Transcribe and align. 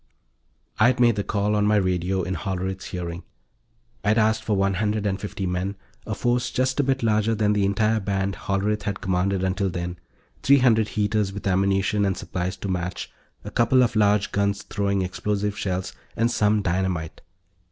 I'd 0.79 0.99
made 0.99 1.15
the 1.15 1.23
call 1.23 1.55
on 1.55 1.67
my 1.67 1.75
radio, 1.75 2.23
in 2.23 2.33
Hollerith's 2.33 2.85
hearing. 2.85 3.21
I'd 4.03 4.17
asked 4.17 4.43
for 4.43 4.55
one 4.55 4.73
hundred 4.73 5.05
and 5.05 5.21
fifty 5.21 5.45
men 5.45 5.75
a 6.07 6.15
force 6.15 6.49
just 6.49 6.79
a 6.79 6.83
bit 6.83 7.03
larger 7.03 7.35
than 7.35 7.53
the 7.53 7.65
entire 7.65 7.99
band 7.99 8.33
Hollerith 8.35 8.81
had 8.81 8.99
commanded 8.99 9.43
until 9.43 9.69
then 9.69 9.99
three 10.41 10.57
hundred 10.57 10.87
heaters 10.87 11.31
with 11.31 11.45
ammunition 11.45 12.03
and 12.03 12.17
supplies 12.17 12.57
to 12.57 12.67
match, 12.67 13.11
a 13.43 13.51
couple 13.51 13.83
of 13.83 13.95
large 13.95 14.31
guns 14.31 14.63
throwing 14.63 15.03
explosive 15.03 15.55
shells, 15.55 15.93
and 16.17 16.31
some 16.31 16.63
dynamite. 16.63 17.21